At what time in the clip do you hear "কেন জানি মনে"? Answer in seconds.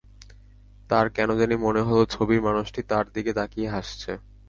1.09-1.81